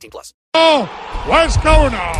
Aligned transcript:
18 0.00 0.10
plus. 0.10 0.34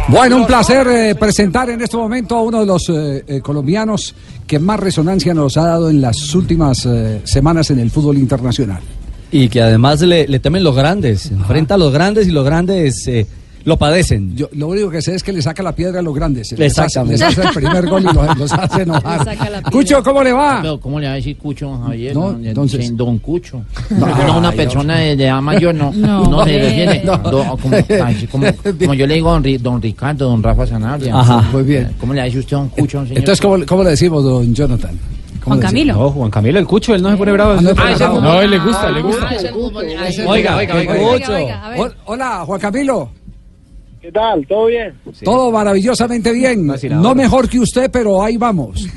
Bueno, 0.09 0.37
un 0.37 0.47
placer 0.47 0.87
eh, 0.89 1.15
presentar 1.15 1.70
en 1.70 1.80
este 1.80 1.97
momento 1.97 2.37
a 2.37 2.43
uno 2.43 2.61
de 2.61 2.66
los 2.66 2.89
eh, 2.89 3.25
eh, 3.27 3.41
colombianos 3.41 4.15
que 4.47 4.59
más 4.59 4.79
resonancia 4.79 5.34
nos 5.34 5.56
ha 5.56 5.66
dado 5.66 5.91
en 5.91 6.01
las 6.01 6.34
últimas 6.34 6.87
eh, 6.87 7.20
semanas 7.25 7.70
en 7.70 7.79
el 7.79 7.91
fútbol 7.91 8.19
internacional. 8.19 8.83
Y 9.33 9.48
que 9.48 9.62
además 9.62 10.01
le, 10.01 10.27
le 10.27 10.41
temen 10.41 10.65
los 10.65 10.75
grandes, 10.75 11.30
enfrenta 11.30 11.75
a 11.75 11.79
los 11.79 11.93
grandes 11.93 12.27
y 12.27 12.30
los 12.33 12.45
grandes 12.45 13.06
eh, 13.06 13.27
lo 13.64 13.77
padecen. 13.77 14.37
Yo 14.37 14.48
lo 14.52 14.69
único 14.69 14.91
que 14.91 15.02
sé 15.02 15.14
es 15.14 15.23
que 15.23 15.32
le 15.32 15.42
saca 15.42 15.62
la 15.62 15.73
piedra 15.74 16.00
a 16.00 16.02
los 16.02 16.14
grandes. 16.14 16.52
Les 16.52 16.73
hace, 16.78 16.84
Exactamente. 17.00 17.24
les 17.24 17.38
hace 17.38 17.48
el 17.48 17.55
primer 17.55 17.86
gol 17.88 18.02
y 18.02 18.14
los, 18.14 18.38
los 18.38 18.52
hace 18.52 18.83
enojar. 18.84 19.27
Cucho, 19.70 20.02
¿cómo 20.02 20.23
le 20.23 20.33
va? 20.33 20.59
Pero, 20.62 20.80
¿cómo 20.80 20.98
le 21.00 21.06
va 21.06 21.12
a 21.12 21.16
decir 21.16 21.36
Cucho, 21.36 21.78
Javier? 21.84 22.14
No, 22.14 22.33
No, 22.33 22.48
entonces-. 22.48 22.96
Don 22.96 23.19
Cucho. 23.19 23.62
No, 23.91 24.06
No, 24.06 24.38
una 24.38 24.48
ay, 24.50 24.56
persona 24.56 24.98
de, 24.98 25.16
de 25.16 25.24
edad 25.27 25.41
mayor, 25.42 25.74
no. 25.74 25.92
No, 25.92 26.24
No, 26.27 26.45
se 26.45 26.59
refiere. 26.59 27.02
Como, 27.02 27.56
como, 28.30 28.46
como 28.78 28.95
yo 28.95 29.06
le 29.06 29.14
digo 29.14 29.30
don, 29.30 29.45
Ri- 29.45 29.59
don 29.59 29.80
Ricardo, 29.83 30.28
don 30.30 30.42
Rafa 30.42 30.66
Sanabria. 30.66 31.14
Ajá. 31.19 31.42
Muy 31.52 31.62
bien. 31.62 31.95
¿Cómo 32.00 32.14
le 32.14 32.22
dice 32.24 32.39
usted 32.41 32.56
don 32.56 32.69
Cucho, 32.70 33.02
señor? 33.02 33.19
Entonces, 33.19 33.41
¿cómo, 33.41 33.56
cómo 33.67 33.84
le 33.84 33.91
decimos, 33.91 34.24
don 34.24 34.55
Jonathan? 34.55 34.98
¿Cómo 35.42 35.56
Juan? 35.56 35.61
Camilo. 35.69 35.95
No, 35.95 36.11
Juan 36.11 36.30
Camilo, 36.30 36.58
el 36.58 36.67
cucho, 36.67 36.95
él 36.95 37.02
no 37.02 37.11
se 37.11 37.17
pone 37.17 37.33
bravo. 37.33 37.52
Ah, 37.52 37.61
no 37.62 37.69
se 37.70 37.74
pone 37.74 37.95
bravo. 37.95 38.20
No, 38.20 38.41
él 38.42 38.50
le 38.50 38.58
gusta, 38.58 38.91
le 38.91 39.00
gusta. 39.00 39.27
Ah, 39.30 40.27
Oiga, 40.27 40.56
oiga, 40.56 40.74
oiga, 40.77 41.97
Hola, 42.05 42.42
Juan 42.45 42.61
Camilo. 42.61 43.11
¿Qué 44.01 44.11
tal? 44.11 44.47
¿Todo 44.47 44.67
bien? 44.67 44.95
Todo 45.23 45.51
maravillosamente 45.53 46.33
bien. 46.33 46.67
No 46.93 47.15
mejor 47.15 47.48
que 47.48 47.59
usted, 47.59 47.91
pero 47.93 48.23
ahí 48.23 48.37
vamos. 48.37 48.87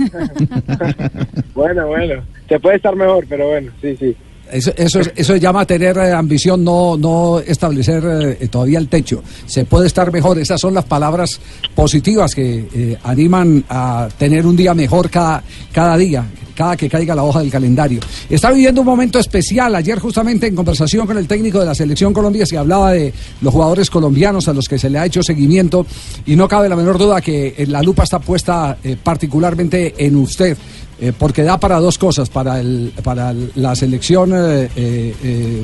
Bueno, 1.53 1.85
bueno. 1.85 2.23
Se 2.49 2.59
puede 2.59 2.77
estar 2.77 2.95
mejor, 2.95 3.25
pero 3.29 3.47
bueno, 3.49 3.71
sí, 3.79 3.95
sí. 3.95 4.15
Eso, 4.53 4.71
eso, 4.77 4.99
es- 4.99 5.11
eso 5.15 5.35
llama 5.35 5.65
tener 5.65 5.97
eh, 5.97 6.11
ambición, 6.13 6.63
no, 6.63 6.95
no 6.97 7.39
establecer 7.39 8.37
eh, 8.39 8.47
todavía 8.47 8.77
el 8.79 8.87
techo. 8.87 9.23
Se 9.47 9.65
puede 9.65 9.87
estar 9.87 10.11
mejor. 10.11 10.37
Esas 10.39 10.61
son 10.61 10.73
las 10.73 10.85
palabras 10.85 11.39
positivas 11.75 12.35
que 12.35 12.67
eh, 12.73 12.97
animan 13.03 13.63
a 13.69 14.07
tener 14.17 14.45
un 14.45 14.55
día 14.55 14.73
mejor 14.73 15.09
cada, 15.09 15.43
cada 15.71 15.97
día, 15.97 16.25
cada 16.55 16.77
que 16.77 16.87
caiga 16.87 17.15
la 17.15 17.23
hoja 17.23 17.39
del 17.39 17.49
calendario. 17.49 17.99
Está 18.29 18.51
viviendo 18.51 18.81
un 18.81 18.87
momento 18.87 19.17
especial. 19.17 19.73
Ayer 19.75 19.97
justamente 19.99 20.45
en 20.47 20.55
conversación 20.55 21.07
con 21.07 21.17
el 21.17 21.27
técnico 21.27 21.59
de 21.59 21.65
la 21.65 21.73
Selección 21.75 22.13
Colombia 22.13 22.45
se 22.45 22.57
hablaba 22.57 22.91
de 22.91 23.11
los 23.41 23.51
jugadores 23.51 23.89
colombianos 23.89 24.47
a 24.47 24.53
los 24.53 24.67
que 24.69 24.77
se 24.77 24.89
le 24.89 24.99
ha 24.99 25.05
hecho 25.07 25.23
seguimiento 25.23 25.85
y 26.27 26.35
no 26.35 26.47
cabe 26.47 26.69
la 26.69 26.75
menor 26.75 26.97
duda 26.99 27.21
que 27.21 27.65
la 27.67 27.81
lupa 27.81 28.03
está 28.03 28.19
puesta 28.19 28.77
particularmente 29.03 29.93
en 29.97 30.15
usted. 30.17 30.57
Eh, 31.03 31.11
porque 31.17 31.43
da 31.43 31.57
para 31.59 31.79
dos 31.81 31.97
cosas, 31.97 32.29
para, 32.29 32.61
el, 32.61 32.93
para 33.03 33.31
el- 33.31 33.51
la 33.55 33.75
selección 33.75 34.31
eh, 34.33 34.69
eh, 34.73 35.13
eh, 35.21 35.63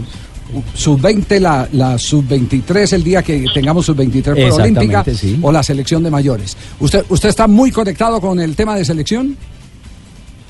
sub-20, 0.73 1.39
la, 1.39 1.65
la 1.71 1.97
sub-23, 1.97 2.91
el 2.91 3.03
día 3.05 3.23
que 3.23 3.45
tengamos 3.53 3.85
sub-23 3.85 4.51
olímpica, 4.51 5.01
sí. 5.05 5.39
o 5.41 5.49
la 5.49 5.63
selección 5.63 6.03
de 6.03 6.11
mayores. 6.11 6.57
¿Usted, 6.81 7.05
¿Usted 7.07 7.29
está 7.29 7.47
muy 7.47 7.71
conectado 7.71 8.19
con 8.19 8.37
el 8.41 8.53
tema 8.57 8.75
de 8.75 8.83
selección? 8.83 9.37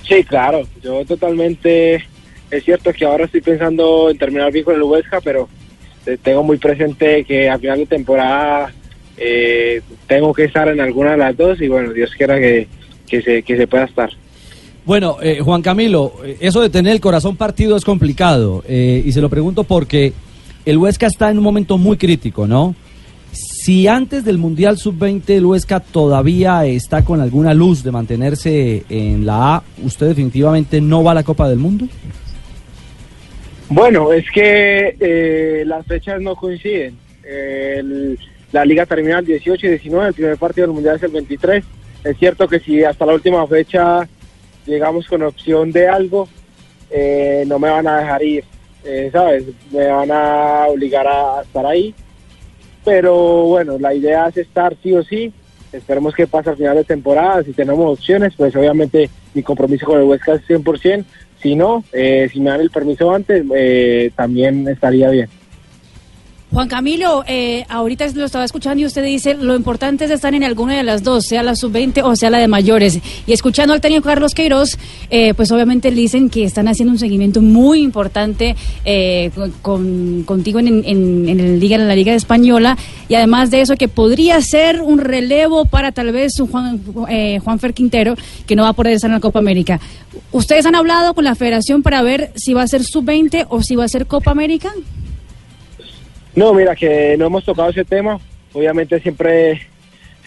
Sí, 0.08 0.24
claro. 0.24 0.62
Yo 0.82 1.06
totalmente... 1.06 2.04
Es 2.50 2.64
cierto 2.66 2.92
que 2.92 3.06
ahora 3.06 3.26
estoy 3.26 3.42
pensando 3.42 4.10
en 4.10 4.18
terminar 4.18 4.52
bien 4.52 4.66
con 4.66 4.74
el 4.74 4.82
Huesca, 4.82 5.22
pero 5.22 5.48
tengo 6.24 6.42
muy 6.42 6.58
presente 6.58 7.24
que 7.26 7.48
a 7.48 7.60
final 7.60 7.78
de 7.78 7.86
temporada 7.86 8.74
eh, 9.18 9.82
tengo 10.08 10.34
que 10.34 10.46
estar 10.46 10.68
en 10.68 10.82
alguna 10.82 11.12
de 11.12 11.18
las 11.18 11.38
dos 11.38 11.62
y 11.62 11.68
bueno, 11.68 11.94
Dios 11.94 12.10
quiera 12.18 12.40
que, 12.40 12.68
que, 13.08 13.22
se, 13.22 13.44
que 13.44 13.56
se 13.56 13.68
pueda 13.68 13.84
estar. 13.86 14.10
Bueno, 14.86 15.18
eh, 15.22 15.40
Juan 15.44 15.62
Camilo, 15.62 16.14
eh, 16.24 16.38
eso 16.40 16.62
de 16.62 16.70
tener 16.70 16.94
el 16.94 17.02
corazón 17.02 17.36
partido 17.36 17.76
es 17.78 17.84
complicado. 17.86 18.64
eh, 18.68 19.04
y 19.06 19.12
se 19.12 19.22
lo 19.22 19.30
pregunto 19.30 19.64
porque 19.64 20.14
el 20.66 20.78
Huesca 20.78 21.08
está 21.08 21.30
en 21.30 21.38
un 21.38 21.44
momento 21.44 21.78
muy 21.78 21.98
crítico, 21.98 22.48
¿no? 22.48 22.76
Si 23.32 23.88
antes 23.88 24.26
del 24.26 24.40
Mundial 24.40 24.78
Sub-20 24.80 25.30
el 25.30 25.46
Huesca 25.46 25.80
todavía 25.80 26.66
está 26.66 27.06
con 27.06 27.22
alguna 27.22 27.54
luz 27.54 27.84
de 27.84 27.92
mantenerse 27.92 28.84
en 28.90 29.26
la 29.26 29.56
A, 29.58 29.64
¿usted 29.84 30.08
definitivamente 30.08 30.82
no 30.82 31.04
va 31.04 31.12
a 31.12 31.16
la 31.16 31.24
Copa 31.24 31.48
del 31.48 31.60
Mundo? 31.60 31.88
Bueno, 33.70 34.12
es 34.12 34.26
que 34.34 34.96
eh, 35.00 35.64
las 35.66 35.86
fechas 35.86 36.20
no 36.22 36.36
coinciden. 36.36 36.96
El- 37.24 38.18
la 38.52 38.66
liga 38.66 38.88
termina 38.88 39.20
el 39.20 39.26
18 39.28 39.68
y 39.68 39.70
19, 39.70 40.08
el 40.08 40.14
primer 40.16 40.38
partido 40.38 40.66
del 40.66 40.74
Mundial 40.74 40.96
es 40.96 41.04
el 41.04 41.12
23. 41.12 41.64
Es 42.04 42.18
cierto 42.18 42.48
que 42.48 42.60
si 42.60 42.84
hasta 42.84 43.06
la 43.06 43.14
última 43.14 43.46
fecha 43.46 44.08
llegamos 44.70 45.08
con 45.08 45.24
opción 45.24 45.72
de 45.72 45.88
algo, 45.88 46.30
eh, 46.90 47.44
no 47.48 47.60
me 47.60 47.70
van 47.70 47.88
a 47.88 47.98
dejar 47.98 48.24
ir, 48.24 48.44
eh, 48.84 49.10
¿sabes? 49.12 49.44
Me 49.72 49.88
van 49.88 50.12
a 50.12 50.68
obligar 50.68 51.08
a, 51.08 51.42
estar 51.42 51.66
ahí. 51.66 51.94
Pero 52.86 53.44
bueno, 53.44 53.78
la 53.78 53.94
idea 53.94 54.28
es 54.28 54.38
estar 54.38 54.76
sí 54.82 54.94
o 54.94 55.04
sí. 55.04 55.34
Esperemos 55.74 56.16
que 56.16 56.26
pase 56.26 56.50
al 56.50 56.58
final 56.58 56.78
de 56.78 56.84
temporada. 56.84 57.44
Si 57.44 57.54
tenemos 57.54 58.00
opciones, 58.00 58.34
pues 58.36 58.56
obviamente 58.56 59.10
mi 59.34 59.44
compromiso 59.44 59.86
con 59.86 60.00
el 60.00 60.06
Huesca 60.06 60.34
es 60.34 60.48
100%. 60.48 61.04
Si 61.42 61.56
no, 61.56 61.84
eh, 61.94 62.30
si 62.32 62.40
me 62.40 62.50
dan 62.50 62.62
el 62.62 62.70
permiso 62.70 63.14
antes, 63.14 63.46
eh, 63.56 64.12
también 64.16 64.68
estaría 64.68 65.10
bien. 65.10 65.30
Juan 66.52 66.68
Camilo, 66.68 67.24
eh, 67.28 67.64
ahorita 67.70 68.08
lo 68.16 68.26
estaba 68.26 68.44
escuchando 68.44 68.82
y 68.82 68.86
usted 68.86 69.04
dice, 69.04 69.36
lo 69.36 69.56
importante 69.56 70.06
es 70.06 70.12
estar 70.12 70.34
en 70.34 70.44
alguna 70.44 70.76
de 70.76 70.82
las 70.82 71.04
dos, 71.04 71.28
sea 71.28 71.44
la 71.44 71.56
sub-20 71.56 72.02
o 72.04 72.16
sea 72.16 72.32
la 72.32 72.40
de 72.40 72.48
mayores. 72.48 73.00
Y 73.28 73.34
escuchando 73.34 73.72
al 73.74 73.82
técnico 73.82 74.06
Carlos 74.06 74.34
Queiroz, 74.34 74.76
eh, 75.12 75.36
pues 75.36 75.52
obviamente 75.52 75.92
le 75.92 76.02
dicen 76.02 76.28
que 76.32 76.44
están 76.44 76.68
haciendo 76.68 76.94
un 76.94 76.98
seguimiento 76.98 77.42
muy 77.42 77.82
importante 77.82 78.56
eh, 78.84 79.30
con, 79.62 80.24
contigo 80.24 80.58
en, 80.58 81.60
la 81.60 81.96
Liga 81.96 82.16
Española. 82.16 82.78
Y 83.08 83.14
además 83.14 83.52
de 83.52 83.62
eso, 83.62 83.76
que 83.76 83.88
podría 83.88 84.42
ser 84.42 84.82
un 84.82 84.98
relevo 84.98 85.66
para 85.66 85.92
tal 85.92 86.12
vez 86.12 86.40
un 86.40 86.48
Juan, 86.48 86.82
eh, 87.10 87.40
Juanfer 87.44 87.76
Quintero, 87.76 88.16
que 88.48 88.56
no 88.56 88.64
va 88.64 88.70
a 88.70 88.74
poder 88.74 88.94
estar 88.94 89.10
en 89.10 89.16
la 89.16 89.20
Copa 89.20 89.38
América. 89.38 89.80
¿Ustedes 90.32 90.66
han 90.66 90.74
hablado 90.74 91.14
con 91.14 91.26
la 91.26 91.36
federación 91.36 91.84
para 91.84 92.02
ver 92.02 92.32
si 92.36 92.56
va 92.56 92.64
a 92.64 92.68
ser 92.68 92.84
sub-20 92.84 93.46
o 93.50 93.62
si 93.62 93.76
va 93.76 93.84
a 93.84 93.88
ser 93.88 94.08
Copa 94.08 94.32
América? 94.32 94.72
No, 96.40 96.54
mira, 96.54 96.74
que 96.74 97.18
no 97.18 97.26
hemos 97.26 97.44
tocado 97.44 97.70
ese 97.70 97.84
tema. 97.84 98.18
Obviamente 98.54 98.98
siempre, 99.02 99.52
es 99.52 99.60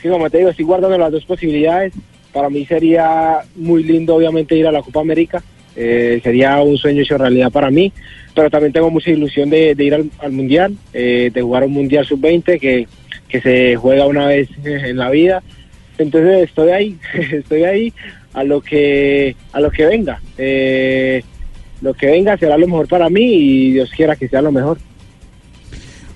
que 0.02 0.10
como 0.10 0.28
te 0.28 0.36
digo, 0.36 0.50
estoy 0.50 0.66
guardando 0.66 0.98
las 0.98 1.10
dos 1.10 1.24
posibilidades. 1.24 1.94
Para 2.34 2.50
mí 2.50 2.66
sería 2.66 3.38
muy 3.56 3.82
lindo, 3.82 4.16
obviamente, 4.16 4.54
ir 4.54 4.66
a 4.66 4.72
la 4.72 4.82
Copa 4.82 5.00
América. 5.00 5.42
Eh, 5.74 6.20
sería 6.22 6.60
un 6.60 6.76
sueño 6.76 7.00
hecho 7.00 7.16
realidad 7.16 7.50
para 7.50 7.70
mí. 7.70 7.94
Pero 8.34 8.50
también 8.50 8.74
tengo 8.74 8.90
mucha 8.90 9.08
ilusión 9.08 9.48
de, 9.48 9.74
ir 9.78 9.94
al, 9.94 10.10
al 10.18 10.32
Mundial, 10.32 10.76
eh, 10.92 11.30
de 11.32 11.40
jugar 11.40 11.64
un 11.64 11.72
Mundial 11.72 12.04
Sub-20 12.04 12.60
que, 12.60 12.86
que 13.26 13.40
se 13.40 13.76
juega 13.76 14.04
una 14.04 14.26
vez 14.26 14.50
en 14.66 14.98
la 14.98 15.08
vida. 15.08 15.42
Entonces 15.96 16.42
estoy 16.42 16.72
ahí, 16.72 16.98
estoy 17.32 17.64
ahí 17.64 17.92
a 18.34 18.44
lo 18.44 18.60
que, 18.60 19.34
a 19.50 19.60
lo 19.60 19.70
que 19.70 19.86
venga. 19.86 20.20
Eh, 20.36 21.24
lo 21.80 21.94
que 21.94 22.08
venga 22.08 22.36
será 22.36 22.58
lo 22.58 22.66
mejor 22.66 22.86
para 22.86 23.08
mí 23.08 23.24
y 23.24 23.72
Dios 23.72 23.90
quiera 23.96 24.14
que 24.14 24.28
sea 24.28 24.42
lo 24.42 24.52
mejor. 24.52 24.76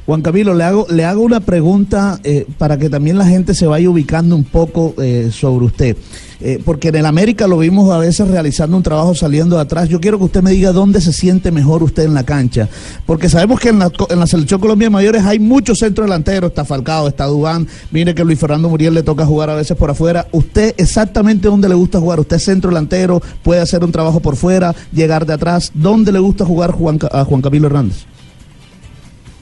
Juan 0.06 0.22
Camilo, 0.22 0.54
le 0.54 0.62
hago, 0.62 0.86
le 0.88 1.04
hago 1.04 1.22
una 1.22 1.40
pregunta 1.40 2.20
eh, 2.22 2.46
para 2.58 2.78
que 2.78 2.88
también 2.88 3.18
la 3.18 3.26
gente 3.26 3.54
se 3.54 3.66
vaya 3.66 3.90
ubicando 3.90 4.36
un 4.36 4.44
poco 4.44 4.94
eh, 4.98 5.30
sobre 5.32 5.66
usted. 5.66 5.96
Eh, 6.40 6.60
porque 6.64 6.88
en 6.88 6.96
el 6.96 7.06
América 7.06 7.46
lo 7.48 7.58
vimos 7.58 7.90
a 7.90 7.98
veces 7.98 8.28
realizando 8.28 8.76
un 8.76 8.82
trabajo 8.84 9.16
saliendo 9.16 9.56
de 9.56 9.62
atrás. 9.62 9.88
Yo 9.88 10.00
quiero 10.00 10.18
que 10.18 10.24
usted 10.24 10.42
me 10.42 10.52
diga 10.52 10.70
dónde 10.70 11.00
se 11.00 11.12
siente 11.12 11.50
mejor 11.50 11.82
usted 11.82 12.04
en 12.04 12.14
la 12.14 12.24
cancha. 12.24 12.68
Porque 13.04 13.28
sabemos 13.28 13.58
que 13.58 13.70
en 13.70 13.80
la, 13.80 13.90
en 14.08 14.20
la 14.20 14.26
selección 14.28 14.60
Colombia 14.60 14.90
mayores 14.90 15.24
hay 15.24 15.40
muchos 15.40 15.78
centros 15.78 16.06
delanteros. 16.06 16.50
Está 16.50 16.64
Falcao, 16.64 17.08
está 17.08 17.24
Dubán. 17.24 17.66
Mire 17.90 18.14
que 18.14 18.24
Luis 18.24 18.38
Fernando 18.38 18.68
Muriel 18.68 18.94
le 18.94 19.02
toca 19.02 19.26
jugar 19.26 19.50
a 19.50 19.54
veces 19.54 19.76
por 19.76 19.90
afuera. 19.90 20.28
¿Usted 20.30 20.74
exactamente 20.76 21.48
dónde 21.48 21.68
le 21.68 21.74
gusta 21.74 21.98
jugar? 21.98 22.20
¿Usted 22.20 22.36
es 22.36 22.44
centro 22.44 22.70
delantero? 22.70 23.20
¿Puede 23.42 23.60
hacer 23.60 23.82
un 23.82 23.90
trabajo 23.90 24.20
por 24.20 24.36
fuera? 24.36 24.74
¿Llegar 24.92 25.26
de 25.26 25.32
atrás? 25.32 25.72
¿Dónde 25.74 26.12
le 26.12 26.18
gusta 26.20 26.44
jugar 26.44 26.70
Juan, 26.70 26.98
a 27.10 27.24
Juan 27.24 27.42
Camilo 27.42 27.66
Hernández? 27.66 28.06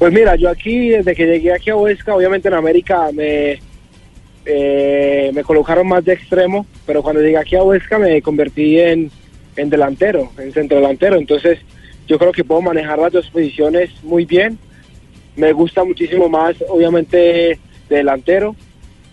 Pues 0.04 0.12
mira, 0.12 0.36
yo 0.36 0.50
aquí, 0.50 0.90
desde 0.90 1.14
que 1.14 1.24
llegué 1.24 1.50
aquí 1.50 1.70
a 1.70 1.76
Huesca, 1.76 2.14
obviamente 2.14 2.48
en 2.48 2.52
América 2.52 3.08
me, 3.10 3.58
eh, 4.44 5.30
me 5.32 5.42
colocaron 5.42 5.88
más 5.88 6.04
de 6.04 6.12
extremo, 6.12 6.66
pero 6.84 7.02
cuando 7.02 7.22
llegué 7.22 7.38
aquí 7.38 7.56
a 7.56 7.62
Huesca 7.62 7.98
me 7.98 8.20
convertí 8.20 8.78
en, 8.78 9.10
en 9.56 9.70
delantero, 9.70 10.30
en 10.36 10.52
centro 10.52 10.76
delantero. 10.76 11.16
Entonces 11.16 11.58
yo 12.06 12.18
creo 12.18 12.32
que 12.32 12.44
puedo 12.44 12.60
manejar 12.60 12.98
las 12.98 13.12
dos 13.12 13.30
posiciones 13.30 13.92
muy 14.02 14.26
bien. 14.26 14.58
me 15.36 15.54
gusta 15.54 15.82
muchísimo 15.84 16.28
más, 16.28 16.54
obviamente, 16.68 17.58
de 17.88 17.96
delantero, 17.96 18.54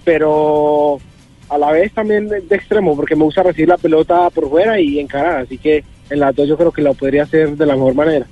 pero 0.04 1.00
a 1.48 1.58
la 1.58 1.72
vez 1.72 1.94
también 1.94 2.28
de 2.28 2.42
de 2.42 2.56
extremo, 2.58 2.98
porque 2.98 3.16
me 3.16 3.24
gusta 3.24 3.44
recibir 3.44 3.70
la 3.70 3.78
pelota 3.78 4.30
por 4.30 4.50
fuera 4.50 4.78
y 4.78 5.00
encarar, 5.00 5.44
así 5.44 5.58
que 5.58 5.86
en 6.10 6.20
las 6.20 6.36
dos 6.36 6.50
yo 6.50 6.58
creo 6.58 6.74
que 6.74 6.82
lo 6.82 6.94
podría 6.96 7.24
hacer 7.24 7.56
de 7.56 7.66
la 7.66 7.76
mejor 7.76 7.96
manera. 7.96 8.28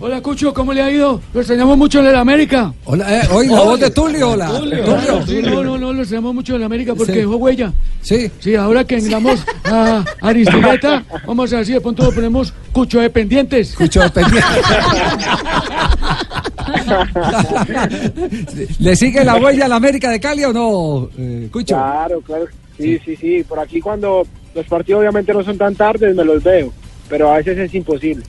Hola, 0.00 0.20
Cucho, 0.20 0.54
¿cómo 0.54 0.72
le 0.72 0.80
ha 0.80 0.88
ido? 0.92 1.20
Lo 1.34 1.40
extrañamos 1.40 1.76
mucho 1.76 1.98
en 1.98 2.06
el 2.06 2.14
América. 2.14 2.72
Hola, 2.84 3.16
eh, 3.16 3.22
oye, 3.32 3.48
la 3.50 3.62
voz 3.62 3.80
de 3.80 3.90
Tulio, 3.90 4.30
hola. 4.30 4.46
Tulio. 4.46 5.26
Sí, 5.26 5.42
no, 5.42 5.64
no, 5.64 5.76
no, 5.76 5.92
lo 5.92 6.02
extrañamos 6.02 6.34
mucho 6.36 6.54
en 6.54 6.60
el 6.60 6.66
América 6.66 6.94
porque 6.94 7.14
Sí. 7.14 7.18
dejó 7.18 7.34
huella. 7.36 7.72
Sí. 8.00 8.30
Sí, 8.38 8.54
ahora 8.54 8.84
que 8.84 8.96
englamos 8.98 9.40
a 9.64 10.04
Aristigueta, 10.20 11.04
vamos 11.26 11.52
a 11.52 11.56
ver 11.56 11.66
si 11.66 11.72
de 11.72 11.80
pronto 11.80 12.04
lo 12.04 12.12
ponemos 12.12 12.54
Cucho 12.70 13.00
dependientes. 13.00 13.74
Cucho 13.74 14.00
dependiente. 14.02 14.46
¿Le 18.78 18.94
sigue 18.94 19.24
la 19.24 19.34
huella 19.36 19.64
a 19.64 19.68
la 19.68 19.76
América 19.76 20.10
de 20.10 20.20
Cali 20.20 20.44
o 20.44 20.52
no, 20.52 21.08
eh, 21.18 21.48
Cucho? 21.52 21.74
Claro, 21.74 22.20
claro. 22.20 22.46
Sí, 22.78 23.00
sí, 23.04 23.16
sí. 23.16 23.42
Por 23.48 23.58
aquí 23.58 23.80
cuando 23.80 24.24
los 24.54 24.64
partidos 24.66 25.00
obviamente 25.00 25.32
no 25.34 25.42
son 25.42 25.58
tan 25.58 25.74
tardes, 25.74 26.14
me 26.14 26.24
los 26.24 26.40
veo, 26.44 26.72
pero 27.08 27.32
a 27.32 27.38
veces 27.38 27.58
es 27.58 27.74
imposible. 27.74 28.22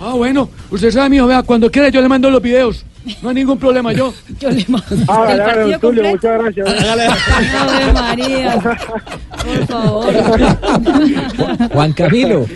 Ah, 0.00 0.14
bueno, 0.14 0.48
usted 0.70 0.90
sabe, 0.90 1.08
mijo, 1.10 1.26
vea, 1.26 1.42
cuando 1.42 1.70
quiera 1.70 1.88
yo 1.88 2.00
le 2.00 2.08
mando 2.08 2.30
los 2.30 2.40
videos. 2.42 2.84
No 3.22 3.30
hay 3.30 3.36
ningún 3.36 3.58
problema, 3.58 3.92
yo. 3.92 4.12
Yo 4.40 4.50
le 4.50 4.64
mando 4.68 4.86
Ah, 5.08 5.34
Tulio, 5.62 5.80
completo. 5.80 6.08
muchas 6.10 6.54
gracias. 6.54 6.84
Ave 7.58 7.92
María. 7.94 8.60
Por 9.44 9.66
favor. 9.66 10.14
Juan 11.72 11.92
Camilo, 11.94 12.46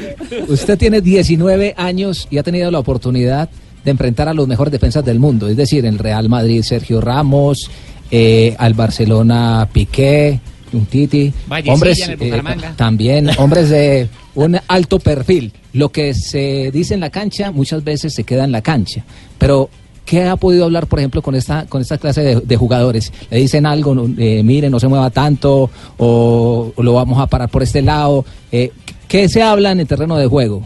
usted 0.49 0.77
tiene 0.79 1.01
19 1.01 1.75
años 1.79 2.29
y 2.31 2.37
ha 2.39 2.43
tenido 2.43 2.71
la 2.71 2.81
oportunidad 2.81 3.49
de 3.85 3.91
enfrentar 3.91 4.29
a 4.29 4.35
los 4.35 4.47
mejores 4.47 4.71
defensas 4.73 5.05
del 5.05 5.19
mundo, 5.19 5.49
es 5.49 5.57
decir, 5.57 5.87
el 5.87 5.99
Real 5.99 6.29
Madrid 6.29 6.63
Sergio 6.63 7.01
Ramos, 7.01 7.71
eh, 8.11 8.55
al 8.59 8.75
Barcelona 8.75 9.67
Piqué, 9.73 10.39
un 10.77 10.87
Titi, 10.87 11.33
Vallecilla 11.47 11.75
hombres 11.75 12.09
en 12.09 12.23
el 12.23 12.35
eh, 12.35 12.57
también 12.77 13.31
hombres 13.39 13.71
de 13.71 14.09
un 14.35 14.59
alto 14.69 14.99
perfil. 14.99 15.53
Lo 15.73 15.91
que 15.91 16.15
se 16.15 16.71
dice 16.73 16.95
en 16.95 17.01
la 17.01 17.11
cancha 17.11 17.51
muchas 17.51 17.83
veces 17.83 18.15
se 18.15 18.25
queda 18.25 18.45
en 18.45 18.53
la 18.53 18.63
cancha, 18.63 19.05
pero 19.39 19.69
¿Qué 20.05 20.25
ha 20.25 20.37
podido 20.37 20.65
hablar, 20.65 20.89
por 20.89 20.99
ejemplo, 20.99 21.23
con 21.23 21.37
esta 21.37 21.65
con 21.67 21.81
esta 21.81 21.97
clase 21.97 22.23
de, 22.23 22.41
de 22.41 22.57
jugadores? 22.57 23.13
¿Le 23.31 23.39
dicen 23.39 23.65
algo? 23.67 23.95
eh, 24.19 24.43
mire, 24.43 24.69
no 24.69 24.81
se 24.81 24.89
mueva 24.89 25.11
tanto, 25.11 25.71
o, 25.97 26.73
o 26.75 26.83
lo 26.83 26.95
vamos 26.95 27.21
a 27.21 27.29
parar 27.29 27.49
por 27.49 27.63
este 27.63 27.83
lado. 27.83 28.25
Eh, 28.51 28.73
¿Qué 29.07 29.29
se 29.29 29.43
habla 29.43 29.71
en 29.71 29.81
el 29.81 29.87
terreno 29.87 30.17
de 30.17 30.27
juego? 30.27 30.63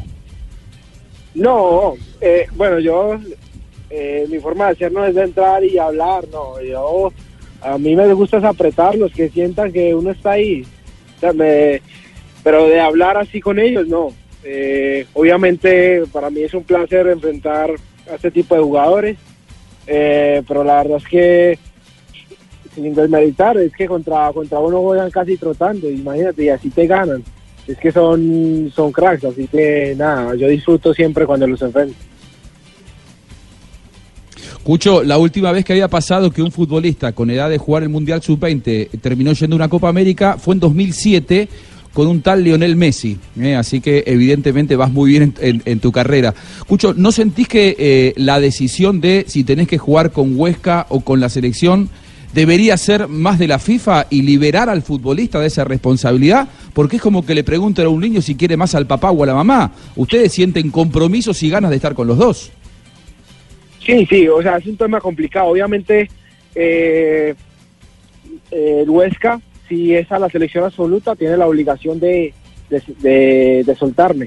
No, 1.35 1.95
eh, 2.21 2.47
bueno, 2.57 2.79
yo, 2.79 3.19
eh, 3.91 4.27
mi 4.31 4.39
forma 4.39 4.67
de 4.67 4.73
hacer 4.73 4.93
no 4.93 5.05
es 5.05 5.15
de 5.15 5.25
entrar 5.25 5.63
y 5.63 5.77
hablar, 5.77 6.25
no, 6.33 6.63
yo, 6.63 7.13
a 7.75 7.79
mí 7.79 7.97
me 7.97 8.13
gusta 8.15 8.39
es 8.39 8.45
apretarlos, 8.45 9.13
que 9.13 9.29
sientan 9.29 9.73
que 9.73 9.95
uno 9.95 10.11
está 10.11 10.33
ahí, 10.33 10.65
me- 11.35 11.81
pero 12.45 12.69
de 12.69 12.81
hablar 12.81 13.17
así 13.17 13.41
con 13.41 13.59
ellos, 13.59 13.87
no. 13.89 14.09
Eh, 14.45 15.07
obviamente 15.15 16.05
para 16.13 16.31
mí 16.31 16.43
es 16.43 16.55
un 16.55 16.63
placer 16.63 17.09
enfrentar 17.09 17.71
a 18.11 18.15
este 18.15 18.31
tipo 18.31 18.55
de 18.55 18.63
jugadores, 18.63 19.19
eh, 19.87 20.43
pero 20.47 20.63
la 20.63 20.83
verdad 20.83 20.99
es 20.99 21.09
que 21.09 21.59
sin 22.75 22.95
desmeritar, 22.95 23.57
es 23.57 23.73
que 23.73 23.87
contra, 23.87 24.31
contra 24.33 24.61
uno 24.61 24.83
juegan 24.83 25.11
casi 25.11 25.37
trotando, 25.37 25.91
imagínate, 25.91 26.45
y 26.45 26.49
así 26.51 26.69
te 26.71 26.87
ganan. 26.87 27.25
Es 27.67 27.79
que 27.79 27.91
son, 27.91 28.71
son 28.73 28.93
cracks, 28.93 29.25
así 29.25 29.49
que 29.49 29.95
nada, 29.97 30.35
yo 30.37 30.47
disfruto 30.47 30.95
siempre 30.95 31.27
cuando 31.27 31.47
los 31.49 31.61
enfrento. 31.63 31.95
Cucho, 34.67 35.05
la 35.05 35.17
última 35.17 35.53
vez 35.53 35.65
que 35.65 35.75
había 35.75 35.87
pasado 35.87 36.33
que 36.33 36.43
un 36.43 36.51
futbolista 36.51 37.13
con 37.13 37.31
edad 37.31 37.49
de 37.49 37.57
jugar 37.57 37.85
el 37.85 37.89
Mundial 37.89 38.21
Sub-20 38.21 39.01
terminó 39.01 39.33
yendo 39.33 39.55
a 39.55 39.59
una 39.59 39.69
Copa 39.69 39.89
América 39.89 40.39
fue 40.41 40.55
en 40.55 40.61
2007 40.61 41.49
con 41.93 42.09
un 42.09 42.21
tal 42.21 42.43
Lionel 42.43 42.75
Messi. 42.75 43.17
¿eh? 43.41 43.55
Así 43.55 43.81
que 43.81 44.03
evidentemente 44.09 44.75
vas 44.75 44.91
muy 44.91 45.11
bien 45.11 45.35
en, 45.39 45.79
tu 45.79 45.93
carrera. 45.93 46.35
Cucho, 46.67 46.95
¿no 46.95 47.13
sentís 47.13 47.47
que 47.47 47.77
eh, 47.79 48.13
la 48.17 48.41
decisión 48.41 49.01
de 49.01 49.25
si 49.29 49.45
tenés 49.45 49.69
que 49.69 49.79
jugar 49.79 50.11
con 50.11 50.37
Huesca 50.37 50.87
o 50.89 50.99
con 50.99 51.21
la 51.21 51.29
selección 51.29 51.89
debería 52.35 52.77
ser 52.77 53.07
más 53.07 53.39
de 53.39 53.47
la 53.47 53.61
FIFA 53.61 54.09
y 54.11 54.23
liberar 54.23 54.69
al 54.69 54.83
futbolista 54.83 55.39
de 55.39 55.47
esa 55.47 55.63
responsabilidad? 55.63 56.49
Porque 56.73 56.97
es 56.97 57.03
como 57.03 57.25
que 57.25 57.37
le 57.37 57.45
preguntan 57.45 57.87
a 57.87 57.89
un 57.89 58.01
niño 58.01 58.21
si 58.21 58.35
quiere 58.35 58.57
más 58.57 58.75
al 58.75 58.89
papá 58.89 59.13
o 59.13 59.23
a 59.23 59.27
la 59.27 59.35
mamá. 59.35 59.71
Ustedes 59.95 60.33
sienten 60.33 60.73
compromisos 60.73 61.41
y 61.45 61.51
ganas 61.51 61.71
de 61.71 61.77
estar 61.77 61.95
con 61.95 62.09
los 62.09 62.19
dos. 62.19 62.51
Sí, 63.87 64.05
sí, 64.07 64.27
o 64.27 64.43
sea, 64.43 64.57
es 64.57 64.67
un 64.67 64.77
tema 64.77 65.01
complicado. 65.01 65.47
Obviamente, 65.47 66.11
eh, 66.57 67.35
eh, 68.51 68.81
el 68.83 68.91
Huesca, 68.91 69.41
si 69.69 69.95
es 69.95 70.11
a 70.11 70.19
la 70.19 70.29
selección 70.29 70.65
absoluta, 70.65 71.15
tiene 71.15 71.37
la 71.37 71.47
obligación 71.47 72.01
de, 72.01 72.35
de, 72.69 73.77
soltarme, 73.79 74.27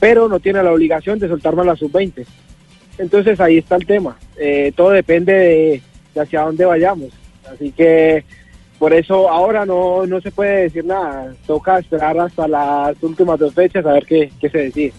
pero 0.00 0.26
no 0.26 0.40
tiene 0.40 0.62
la 0.62 0.72
obligación 0.72 1.18
de 1.18 1.28
soltarme 1.28 1.62
a 1.62 1.66
la 1.66 1.76
sub-20. 1.76 2.24
Entonces 2.96 3.38
ahí 3.40 3.58
está 3.58 3.76
el 3.76 3.84
tema. 3.84 4.16
Eh, 4.38 4.72
todo 4.74 4.90
depende 4.90 5.34
de, 5.34 5.82
hacia 6.18 6.40
dónde 6.40 6.64
vayamos. 6.64 7.10
Así 7.52 7.72
que 7.72 8.24
por 8.78 8.94
eso 8.94 9.28
ahora 9.28 9.66
no, 9.66 10.06
no 10.06 10.18
se 10.22 10.30
puede 10.30 10.62
decir 10.62 10.86
nada. 10.86 11.34
Toca 11.46 11.78
esperar 11.78 12.18
hasta 12.18 12.48
las 12.48 12.96
últimas 13.02 13.38
dos 13.38 13.52
fechas 13.52 13.84
a 13.84 13.92
ver 13.92 14.06
qué, 14.06 14.32
qué 14.40 14.48
se 14.48 14.58
decide. 14.58 14.92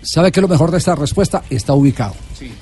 ¿Sabe 0.00 0.32
qué 0.32 0.40
lo 0.40 0.48
mejor 0.48 0.70
de 0.70 0.78
esta 0.78 0.94
respuesta? 0.94 1.42
Está 1.50 1.74
ubicado. 1.74 2.14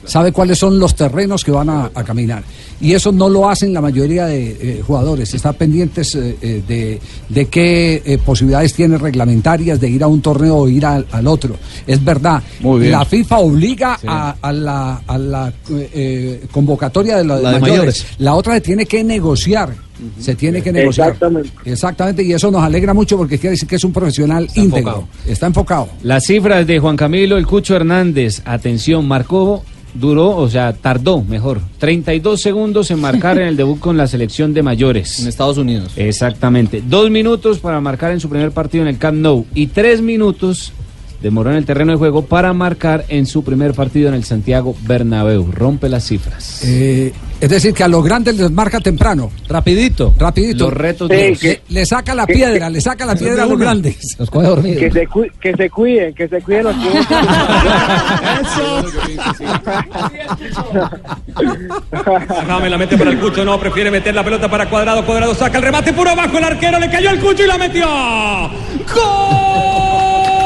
Sabe 0.05 0.33
cuáles 0.33 0.59
son 0.59 0.79
los 0.79 0.95
terrenos 0.95 1.45
que 1.45 1.51
van 1.51 1.71
a, 1.71 1.91
a 1.95 2.05
caminar. 2.05 2.43
Y 2.81 2.95
eso 2.95 3.13
no 3.13 3.29
lo 3.29 3.49
hacen 3.49 3.73
la 3.75 3.81
mayoría 3.81 4.27
de 4.27 4.51
eh, 4.79 4.83
jugadores. 4.87 5.35
Están 5.35 5.55
pendientes 5.55 6.15
eh, 6.15 6.37
eh, 6.41 6.63
de, 6.67 7.01
de 7.29 7.45
qué 7.47 8.03
eh, 8.05 8.19
posibilidades 8.19 8.73
tiene 8.73 8.97
reglamentarias 8.97 9.79
de 9.81 9.89
ir 9.91 10.03
a 10.03 10.07
un 10.07 10.23
torneo 10.23 10.57
o 10.57 10.69
ir 10.69 10.87
al, 10.87 11.07
al 11.13 11.27
otro. 11.27 11.57
Es 11.87 12.03
verdad. 12.03 12.43
Muy 12.61 12.81
bien. 12.81 12.93
La 12.93 13.05
FIFA 13.05 13.39
obliga 13.41 13.99
a, 14.07 14.37
a 14.41 14.53
la, 14.53 15.03
a 15.07 15.19
la, 15.19 15.53
convocatoria 16.51 17.17
de, 17.19 17.25
la- 17.25 17.37
de 17.37 17.43
La 17.43 17.53
de 17.53 17.61
mayores. 17.61 17.79
mayores. 17.81 18.07
La 18.19 18.35
otra 18.35 18.55
se 18.55 18.61
tiene 18.61 18.87
que 18.87 19.05
negociar. 19.05 19.75
Se 20.19 20.35
tiene 20.35 20.63
que 20.63 20.73
negociar. 20.73 21.09
Exactamente. 21.11 21.51
Exactamente. 21.67 22.23
Y 22.23 22.33
eso 22.33 22.51
nos 22.51 22.63
alegra 22.63 22.95
mucho 22.95 23.19
porque 23.19 23.39
quiere 23.39 23.53
decir 23.53 23.69
que 23.69 23.77
es 23.77 23.85
un 23.85 23.93
profesional 23.93 24.45
íntegro. 24.55 24.79
enfocado. 24.79 25.09
Está 25.27 25.47
enfocado. 25.47 25.89
Las 26.03 26.25
cifras 26.25 26.67
de 26.67 26.79
Juan 26.79 26.97
Camilo 26.97 27.37
El 27.37 27.47
Cucho 27.47 27.77
Hernández, 27.77 28.41
atención, 28.47 29.07
marcó, 29.07 29.63
duró, 29.95 30.37
o 30.37 30.49
sea, 30.49 30.73
tardó, 30.73 31.23
mejor, 31.23 31.61
32 31.79 32.41
segundos 32.41 32.91
en 32.91 33.01
marcar 33.01 33.39
en 33.39 33.49
el 33.49 33.57
debut 33.57 33.79
con 33.79 33.97
la 33.97 34.07
selección 34.07 34.55
de 34.55 34.63
mayores. 34.63 35.21
En 35.21 35.29
Estados 35.29 35.59
Unidos. 35.59 35.93
Exactamente. 35.97 36.83
Dos 36.87 37.11
minutos 37.11 37.59
para 37.59 37.81
marcar 37.81 38.13
en 38.13 38.21
su 38.21 38.29
primer 38.29 38.53
partido 38.53 38.83
en 38.83 38.89
el 38.89 38.99
Camp 38.99 39.19
Nou 39.19 39.47
y 39.55 39.69
tres 39.69 40.01
minutos 40.01 40.73
demoró 41.23 41.51
en 41.51 41.57
el 41.57 41.67
terreno 41.67 41.93
de 41.93 41.99
juego 41.99 42.25
para 42.25 42.53
marcar 42.53 43.05
en 43.09 43.27
su 43.27 43.45
primer 43.45 43.75
partido 43.75 44.09
en 44.09 44.15
el 44.15 44.25
Santiago 44.25 44.75
Bernabéu. 44.87 45.51
Rompe 45.53 45.89
las 45.89 46.07
cifras. 46.07 46.63
Eh, 46.65 47.13
es 47.41 47.49
decir, 47.49 47.73
que 47.75 47.85
a 47.85 47.89
los 47.89 48.05
grandes 48.05 48.37
les 48.37 48.51
marca 48.51 48.81
temprano. 48.81 49.31
Rapidito. 49.49 50.15
Rapidito. 50.19 50.65
Los 50.65 50.73
retos 50.75 51.09
Sí, 51.11 51.17
duros. 51.17 51.39
que- 51.41 51.61
Le, 51.69 51.81
le 51.81 51.87
saca 51.87 52.15
la 52.15 52.27
que- 52.27 52.35
piedra, 52.35 52.69
le 52.71 52.81
saca 52.81 53.07
la 53.07 53.15
piedra 53.17 53.45
a 53.45 53.47
los 53.47 53.59
grandes. 53.59 54.17
Los 54.19 54.31
coge 54.31 54.47
dormidos. 54.47 54.79
Que 54.81 54.91
se, 54.91 55.07
cu- 55.07 55.27
que 55.41 55.53
se 55.55 55.71
cuiden, 55.71 56.15
que 56.15 56.29
se 56.29 56.41
cuiden 56.43 56.65
los 56.65 56.77
que 56.77 56.91
James 62.47 62.71
la 62.71 62.79
mete 62.79 62.97
para 62.99 63.11
el 63.11 63.19
Cucho, 63.19 63.45
no, 63.45 63.59
prefiere 63.59 63.91
meter 63.91 64.15
la 64.15 64.25
pelota 64.25 64.49
para 64.51 64.69
Cuadrado, 64.69 65.05
Cuadrado 65.05 65.35
saca 65.35 65.59
el 65.59 65.65
remate 65.65 65.93
puro 65.93 66.11
abajo, 66.11 66.39
el 66.39 66.45
arquero 66.45 66.79
le 66.79 66.91
cayó 66.91 67.11
el 67.11 67.21
Cucho 67.21 67.45
y 67.45 67.47
la 67.47 67.59
metió. 67.59 67.87
¡Gol 68.95 70.40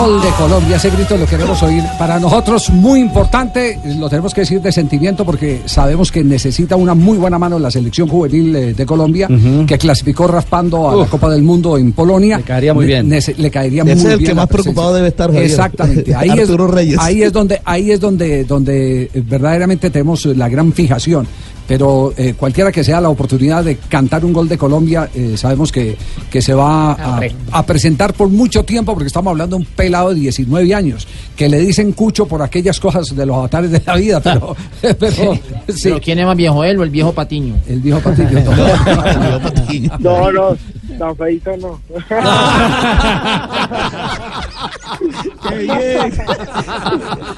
Gol 0.00 0.22
de 0.22 0.30
Colombia, 0.30 0.76
ese 0.76 0.88
grito 0.88 1.14
lo 1.14 1.26
queremos 1.26 1.62
oír. 1.62 1.82
Para 1.98 2.18
nosotros 2.18 2.70
muy 2.70 3.00
importante, 3.00 3.78
lo 3.98 4.08
tenemos 4.08 4.32
que 4.32 4.40
decir 4.40 4.62
de 4.62 4.72
sentimiento 4.72 5.26
porque 5.26 5.60
sabemos 5.66 6.10
que 6.10 6.24
necesita 6.24 6.74
una 6.74 6.94
muy 6.94 7.18
buena 7.18 7.38
mano 7.38 7.58
la 7.58 7.70
selección 7.70 8.08
juvenil 8.08 8.56
eh, 8.56 8.72
de 8.72 8.86
Colombia, 8.86 9.28
que 9.66 9.76
clasificó 9.76 10.26
raspando 10.26 10.88
a 10.88 10.96
la 10.96 11.04
Copa 11.04 11.28
del 11.28 11.42
Mundo 11.42 11.76
en 11.76 11.92
Polonia. 11.92 12.38
Le 12.38 12.44
caería 12.44 12.72
muy 12.72 12.86
bien. 12.86 13.10
le 13.10 13.50
caería 13.50 13.82
Ese 13.82 13.94
muy 13.94 14.04
es 14.06 14.12
el 14.12 14.18
bien 14.20 14.30
que 14.30 14.34
más 14.34 14.46
preocupado 14.46 14.94
debe 14.94 15.08
estar, 15.08 15.26
Javier. 15.26 15.44
Exactamente. 15.44 16.14
Ahí 16.14 16.30
Arturo 16.30 16.64
es, 16.64 16.70
Reyes. 16.70 16.98
Ahí 16.98 17.22
es 17.22 17.32
donde, 17.32 17.60
ahí 17.66 17.90
es 17.90 18.00
donde, 18.00 18.44
donde 18.44 19.10
verdaderamente 19.28 19.90
tenemos 19.90 20.24
la 20.24 20.48
gran 20.48 20.72
fijación. 20.72 21.26
Pero 21.70 22.12
eh, 22.16 22.34
cualquiera 22.36 22.72
que 22.72 22.82
sea 22.82 23.00
la 23.00 23.10
oportunidad 23.10 23.62
de 23.62 23.76
cantar 23.76 24.24
un 24.24 24.32
gol 24.32 24.48
de 24.48 24.58
Colombia, 24.58 25.08
eh, 25.14 25.36
sabemos 25.36 25.70
que, 25.70 25.96
que 26.28 26.42
se 26.42 26.52
va 26.52 27.20
a, 27.52 27.64
presentar 27.64 28.12
por 28.12 28.28
mucho 28.28 28.64
tiempo, 28.64 28.92
porque 28.92 29.06
estamos 29.06 29.30
hablando 29.30 29.54
de 29.54 29.62
un 29.62 29.68
pelado 29.68 30.08
de 30.08 30.16
19 30.16 30.74
años, 30.74 31.06
que 31.36 31.48
le 31.48 31.60
dicen 31.60 31.92
cucho 31.92 32.26
por 32.26 32.42
aquellas 32.42 32.80
cosas 32.80 33.14
de 33.14 33.24
los 33.24 33.36
avatares 33.36 33.70
de 33.70 33.80
la 33.86 33.94
vida, 33.94 34.20
pero, 34.24 34.56
pero, 34.80 35.34
sí. 35.68 35.82
Pero 35.84 36.00
¿quién 36.00 36.18
es 36.18 36.26
más 36.26 36.36
viejo, 36.36 36.64
él 36.64 36.76
o 36.76 36.82
el 36.82 36.90
viejo 36.90 37.12
Patiño? 37.12 37.54
El 37.68 37.78
viejo 37.78 38.00
Patiño. 38.00 38.28
No, 40.00 40.32
no, 40.32 40.56
tan 40.98 41.16
feito 41.16 41.56
no. 41.56 41.80
Qué 45.48 45.58
bien. 45.58 46.12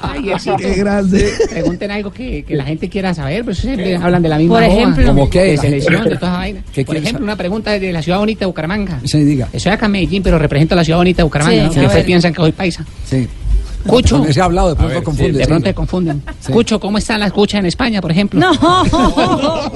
Ay, 0.01 0.21
Diosito. 0.23 0.55
Qué 0.57 0.73
grande. 0.75 1.31
Pregunten 1.49 1.91
algo 1.91 2.11
que, 2.11 2.43
que 2.43 2.55
la 2.55 2.63
gente 2.65 2.89
quiera 2.89 3.13
saber, 3.13 3.43
pues 3.45 3.57
siempre 3.59 3.95
hablan 3.95 4.21
de 4.21 4.29
la 4.29 4.37
misma 4.37 4.55
Por 4.55 4.63
ejemplo. 4.63 5.05
¿Cómo 5.07 5.29
qué? 5.29 5.41
de 5.43 5.57
selección, 5.57 6.03
de 6.05 6.15
toda 6.15 6.31
esa 6.31 6.37
vaina. 6.37 6.61
¿Qué 6.73 6.85
Por 6.85 6.97
ejemplo, 6.97 7.23
una 7.23 7.35
pregunta 7.35 7.71
de 7.71 7.91
la 7.91 8.01
ciudad 8.01 8.19
bonita 8.19 8.39
de 8.41 8.45
Bucaramanga. 8.47 8.99
Sí, 9.05 9.23
diga. 9.23 9.47
Estoy 9.53 9.71
acá 9.71 9.85
en 9.87 9.91
Medellín, 9.93 10.23
pero 10.23 10.37
represento 10.39 10.73
a 10.75 10.77
la 10.77 10.83
ciudad 10.83 10.99
bonita 10.99 11.17
de 11.17 11.23
Bucaramanga, 11.23 11.69
Sí, 11.71 11.79
¿no? 11.79 11.89
Que 11.89 11.95
ver. 11.95 12.05
piensan 12.05 12.33
que 12.33 12.37
soy 12.41 12.51
paisa. 12.51 12.85
Sí. 13.05 13.27
Cucho. 13.85 14.19
Con 14.19 14.29
ese 14.29 14.41
hablado 14.41 14.69
de 14.69 14.75
pronto 14.75 15.03
confunde. 15.03 15.33
De 15.33 15.43
sí. 15.43 15.47
pronto 15.49 15.67
se 15.67 15.73
confunden. 15.73 16.21
Sí. 16.39 16.51
Cucho, 16.53 16.79
¿cómo 16.79 16.97
están 16.97 17.19
las 17.19 17.33
cuchas 17.33 17.59
en 17.59 17.65
España, 17.65 18.01
por 18.01 18.11
ejemplo? 18.11 18.39
No. 18.39 18.53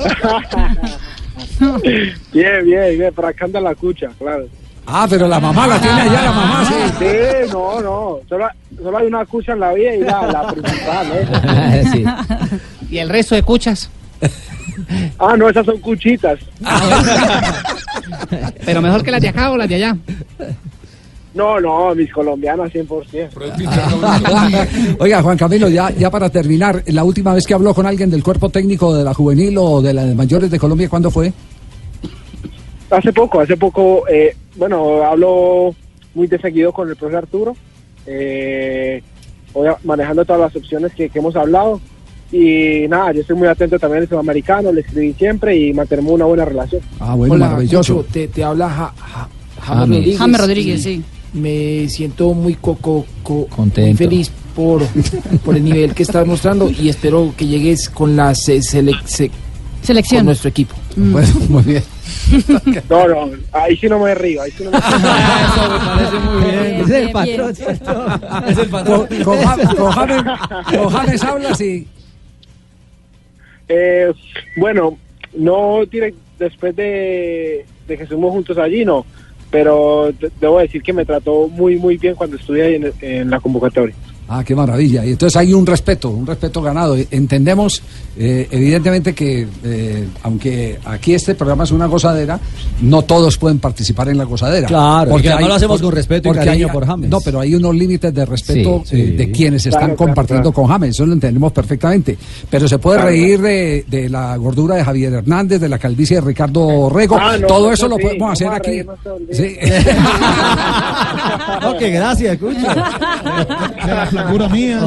Bien, 1.60 2.66
bien, 2.66 2.98
bien, 3.00 3.14
para 3.14 3.30
acá 3.30 3.46
anda 3.46 3.60
la 3.60 3.76
cucha, 3.76 4.08
claro. 4.18 4.48
Ah, 4.90 5.06
pero 5.10 5.28
la 5.28 5.38
mamá 5.40 5.68
la 5.68 5.82
tiene 5.82 6.00
allá, 6.02 6.22
la 6.22 6.32
mamá, 6.32 6.66
sí. 6.66 6.74
Sí, 6.98 7.06
no, 7.52 7.82
no, 7.82 8.20
solo, 8.30 8.48
solo 8.82 8.98
hay 8.98 9.08
una 9.08 9.26
cucha 9.26 9.52
en 9.52 9.60
la 9.60 9.74
vida 9.74 9.96
y 9.96 10.00
la, 10.00 10.28
la 10.28 10.48
principal, 10.48 11.08
¿eh? 11.14 11.84
Sí. 11.92 12.06
¿Y 12.90 12.98
el 13.00 13.10
resto 13.10 13.36
de 13.36 13.44
cuchas? 13.44 13.90
Ah, 15.20 15.36
no, 15.38 15.50
esas 15.50 15.66
son 15.66 15.78
cuchitas. 15.80 16.40
Pero 18.66 18.82
mejor 18.82 19.04
que 19.04 19.12
las 19.12 19.22
de 19.22 19.28
acá 19.28 19.52
o 19.52 19.58
las 19.58 19.68
de 19.68 19.76
allá. 19.76 19.98
No, 21.34 21.60
no, 21.60 21.94
mis 21.94 22.10
colombianas 22.12 22.72
100%. 22.72 24.98
Oiga, 25.00 25.22
Juan 25.22 25.38
Camilo, 25.38 25.68
ya, 25.68 25.90
ya 25.92 26.10
para 26.10 26.30
terminar, 26.30 26.82
la 26.88 27.04
última 27.04 27.34
vez 27.34 27.46
que 27.46 27.54
habló 27.54 27.74
con 27.74 27.86
alguien 27.86 28.10
del 28.10 28.24
cuerpo 28.24 28.50
técnico 28.50 28.96
de 28.96 29.04
la 29.04 29.14
juvenil 29.14 29.58
o 29.60 29.82
de 29.82 29.94
las 29.94 30.16
mayores 30.16 30.50
de 30.50 30.58
Colombia, 30.58 30.88
¿cuándo 30.90 31.12
fue? 31.12 31.34
Hace 32.90 33.12
poco, 33.12 33.40
hace 33.42 33.58
poco, 33.58 34.08
eh, 34.08 34.36
bueno, 34.56 35.04
hablo 35.04 35.76
muy 36.16 36.28
de 36.28 36.40
seguido 36.40 36.72
con 36.72 36.90
el 36.90 36.96
profesor 36.96 37.24
Arturo, 37.24 37.56
eh, 38.06 39.02
voy 39.54 39.68
a- 39.68 39.78
manejando 39.84 40.24
todas 40.26 40.42
las 40.42 40.56
opciones 40.56 40.94
que, 40.94 41.10
que 41.10 41.20
hemos 41.20 41.36
hablado. 41.36 41.82
Y 42.32 42.88
nada, 42.90 43.14
yo 43.14 43.22
estoy 43.22 43.36
muy 43.38 43.48
atento 43.48 43.80
también 43.80 44.04
al 44.04 44.10
sudamericano, 44.10 44.72
le 44.72 44.82
escribí 44.82 45.14
siempre 45.14 45.56
y 45.58 45.74
mantenemos 45.74 46.12
una 46.14 46.26
buena 46.26 46.44
relación. 46.46 46.82
Ah, 47.00 47.16
bueno, 47.16 47.36
Hola, 47.36 47.46
maravilloso. 47.48 47.98
Cucho, 47.98 48.08
te, 48.12 48.28
te 48.28 48.44
habla 48.44 48.70
Ja- 48.70 48.94
Ja- 49.00 49.30
James. 49.60 49.68
James 49.68 49.80
Rodríguez. 49.88 50.18
James 50.18 50.42
Rodríguez, 50.42 50.84
sí. 50.84 51.04
Me 51.34 51.88
siento 51.90 52.34
muy 52.34 52.56
coco, 52.56 53.06
co- 53.24 53.48
Contento. 53.48 53.88
muy 53.90 53.94
feliz 53.98 54.32
por, 54.56 54.82
por 55.46 55.56
el 55.56 55.64
nivel 55.64 55.94
que 55.94 56.04
estás 56.04 56.26
mostrando 56.28 56.70
y 56.70 56.90
espero 56.90 57.34
que 57.38 57.48
llegues 57.48 57.90
con 57.90 58.16
la 58.16 58.34
se- 58.36 58.62
sele- 58.62 59.00
se- 59.06 59.30
con 59.30 59.38
Selección. 59.84 60.26
nuestro 60.26 60.50
equipo. 60.50 60.76
Bueno, 60.98 61.28
muy 61.50 61.64
bien. 61.64 61.84
No, 62.90 63.08
no, 63.08 63.30
ahí 63.54 63.78
sí 63.78 63.88
no 63.88 64.00
me 64.00 64.14
río, 64.14 64.42
ahí 64.42 64.52
sí 64.52 64.64
no 64.66 64.72
me 64.72 64.78
Bien, 66.46 66.82
Ese 66.82 66.82
es 66.82 66.90
el 66.90 67.02
bien, 67.02 67.14
patrón, 67.14 67.54
bien. 67.54 68.50
Es 68.50 68.58
el 68.58 68.70
patrón. 68.70 69.08
Con, 69.08 69.24
con 69.24 69.38
James, 69.44 69.70
con 69.76 69.92
James- 69.92 70.24
con 70.78 70.90
James 70.90 71.24
hablas 71.24 71.62
y... 71.62 71.88
Eh, 73.70 74.12
bueno, 74.58 74.98
no 75.34 75.80
direct- 75.86 76.16
después 76.40 76.76
de, 76.76 77.66
de 77.88 77.98
que 77.98 78.04
estuvimos 78.04 78.32
juntos 78.32 78.58
allí, 78.58 78.84
no. 78.84 79.06
Pero 79.50 80.12
de- 80.20 80.32
debo 80.42 80.60
decir 80.60 80.82
que 80.82 80.92
me 80.94 81.06
trató 81.06 81.48
muy, 81.48 81.78
muy 81.78 81.98
bien 81.98 82.16
cuando 82.16 82.36
estuve 82.38 82.64
ahí 82.66 82.76
en, 82.76 82.92
en 83.02 83.30
la 83.30 83.40
convocatoria. 83.40 83.96
Ah, 84.30 84.44
qué 84.44 84.54
maravilla. 84.56 85.06
Y 85.06 85.12
entonces 85.12 85.38
hay 85.38 85.54
un 85.54 85.66
respeto, 85.66 86.10
un 86.10 86.28
respeto 86.28 86.62
ganado. 86.62 86.98
Entendemos, 87.12 87.82
eh, 88.18 88.48
evidentemente, 88.52 89.14
que 89.14 89.48
eh, 89.64 90.08
aunque 90.24 90.80
aquí 90.84 91.14
este 91.14 91.34
programa 91.36 91.64
es 91.64 91.72
una 91.72 91.86
gozadera, 91.86 92.38
no 92.82 93.04
todos 93.04 93.38
pueden 93.38 93.60
participar 93.60 94.10
en 94.10 94.18
la 94.18 94.26
gozadera. 94.26 94.68
Claro, 94.68 95.18
y 95.18 95.22
que 95.22 95.30
además 95.30 95.50
lo 95.50 95.56
hacemos 95.56 95.82
con 95.82 95.92
respeto 95.94 96.28
y 96.28 96.32
porque 96.34 96.46
cariño 96.46 96.68
hay- 96.68 96.74
por 96.74 96.86
James. 96.86 97.10
No, 97.10 97.22
pero 97.22 97.40
hay 97.40 97.56
unos 97.56 97.74
límites 97.74 98.14
de 98.14 98.26
respeto 98.26 98.84
Sí, 98.86 99.00
eh, 99.02 99.12
de 99.18 99.32
quienes 99.32 99.66
están 99.66 99.82
Claro, 99.82 99.96
compartiendo 99.96 100.52
claro. 100.52 100.68
con 100.68 100.68
James. 100.68 100.90
Eso 100.90 101.06
lo 101.06 101.14
entendemos 101.14 101.54
perfectamente. 101.54 102.18
Pero 102.50 102.68
se 102.68 102.80
puede 102.80 102.98
Claro, 102.98 103.12
reír 103.12 103.40
de, 103.42 103.86
de 103.88 104.10
la 104.10 104.36
gordura 104.38 104.76
de 104.76 104.84
Javier 104.84 105.14
Hernández, 105.14 105.62
de 105.62 105.70
la 105.70 105.80
calvicie 105.80 106.18
de 106.18 106.22
Ricardo 106.22 106.90
Rego. 106.90 107.18
Ah, 107.20 107.38
no, 107.40 107.48
Todo 107.48 107.68
no, 107.68 107.74
eso 107.74 107.88
lo 107.88 107.98
podemos 107.98 108.32
hacer 108.34 108.48
aquí. 108.50 108.82
No, 111.62 111.78
que 111.78 111.90
gracias, 111.90 112.38
Cucho. 112.38 112.60
De 114.18 114.24
la 114.24 114.24
flacura 114.24 114.50
mía. 114.50 114.80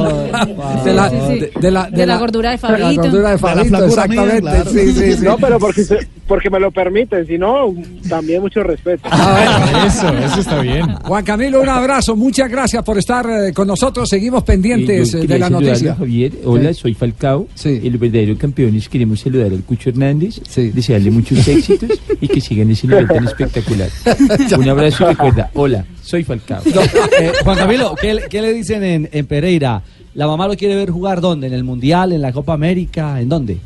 De 0.83 0.93
la, 0.93 1.09
de- 1.09 1.51
de 1.59 1.71
la, 1.71 1.89
De 1.89 2.05
la 2.05 2.17
gordura 2.17 2.51
de 2.51 2.57
de 2.57 2.61
la 2.61 2.77
Fabito. 2.79 3.01
gordura 3.03 3.29
de 3.31 3.37
Fabito, 3.37 3.67
flacura 3.77 4.07
mía, 4.07 4.23
exactamente. 4.23 4.41
claro. 4.41 4.71
Sí, 4.71 4.93
sí, 4.93 5.13
sí. 5.17 5.23
No, 5.25 5.37
pero 5.37 5.59
porque, 5.59 5.83
se- 5.83 6.07
porque 6.31 6.49
me 6.49 6.61
lo 6.61 6.71
permiten, 6.71 7.27
si 7.27 7.37
no, 7.37 7.75
también 8.07 8.41
mucho 8.41 8.63
respeto. 8.63 9.09
Ah, 9.11 9.83
Eso, 9.85 10.07
eso 10.17 10.39
está 10.39 10.61
bien. 10.61 10.87
Juan 11.03 11.25
Camilo, 11.25 11.59
un 11.59 11.67
abrazo, 11.67 12.15
muchas 12.15 12.49
gracias 12.49 12.81
por 12.85 12.97
estar 12.97 13.25
eh, 13.29 13.51
con 13.51 13.67
nosotros. 13.67 14.07
Seguimos 14.07 14.41
pendientes 14.45 15.13
Eh, 15.13 15.27
de 15.27 15.37
la 15.37 15.49
noticia. 15.49 15.93
Javier, 15.95 16.31
hola, 16.45 16.73
Sí. 16.73 16.79
soy 16.83 16.93
Falcao. 16.93 17.47
Sí. 17.53 17.81
El 17.83 17.97
verdadero 17.97 18.37
campeones 18.37 18.87
queremos 18.87 19.19
saludar 19.19 19.47
al 19.51 19.61
Cucho 19.63 19.89
Hernández, 19.89 20.39
Sí. 20.47 20.69
desearle 20.69 21.11
muchos 21.11 21.45
éxitos 21.45 21.89
y 22.21 22.29
que 22.29 22.39
sigan 22.39 22.71
ese 22.71 22.87
nivel 22.87 23.09
tan 23.09 23.25
espectacular. 23.27 23.89
Un 24.57 24.69
abrazo 24.69 25.03
y 25.03 25.07
recuerda, 25.07 25.49
hola, 25.53 25.85
soy 26.01 26.23
Falcao. 26.23 26.61
No, 26.73 26.81
eh, 27.19 27.33
Juan 27.43 27.57
Camilo, 27.57 27.93
¿qué, 27.99 28.13
le- 28.13 28.29
qué 28.29 28.41
le 28.41 28.53
dicen 28.53 28.85
en, 28.85 29.09
en 29.11 29.25
Pereira? 29.25 29.81
¿La 30.13 30.27
mamá 30.27 30.47
lo 30.47 30.55
quiere 30.55 30.75
ver 30.77 30.91
jugar 30.91 31.19
dónde? 31.19 31.47
¿En 31.47 31.53
el 31.53 31.65
Mundial? 31.65 32.13
¿En 32.13 32.21
la 32.21 32.31
Copa 32.31 32.53
América? 32.53 33.19
¿En 33.19 33.27
dónde? 33.27 33.57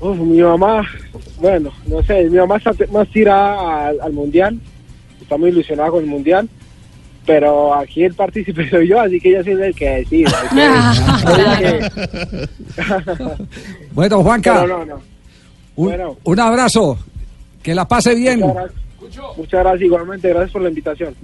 Uf, 0.00 0.18
mi 0.18 0.40
mamá, 0.42 0.82
bueno, 1.42 1.70
no 1.86 2.02
sé, 2.04 2.24
mi 2.30 2.38
mamá 2.38 2.56
está 2.56 2.72
más 2.90 3.06
tirada 3.08 3.88
al, 3.88 4.00
al 4.00 4.12
mundial, 4.14 4.58
está 5.20 5.36
muy 5.36 5.50
ilusionada 5.50 5.90
con 5.90 6.04
el 6.04 6.08
mundial, 6.08 6.48
pero 7.26 7.74
aquí 7.74 8.04
el 8.04 8.14
partícipe 8.14 8.70
soy 8.70 8.88
yo, 8.88 9.00
así 9.00 9.20
que 9.20 9.28
ella 9.30 9.42
sí 9.44 9.50
es 9.50 9.58
el 9.60 9.74
que 9.74 9.90
decide. 9.90 10.24
el 10.24 10.48
que- 10.48 11.40
ella 11.42 11.90
que- 13.36 13.44
Bueno, 13.92 14.22
Juanca, 14.22 14.64
no, 14.66 14.84
no. 14.86 14.94
un, 15.76 15.88
bueno. 15.88 16.16
un 16.24 16.40
abrazo. 16.40 16.98
Que 17.62 17.74
la 17.74 17.86
pase 17.86 18.14
bien. 18.14 18.40
Muchas 18.40 18.54
gracias. 18.54 18.82
Muchas 19.36 19.60
gracias 19.60 19.82
igualmente, 19.82 20.28
gracias 20.30 20.50
por 20.52 20.62
la 20.62 20.68
invitación. 20.70 21.14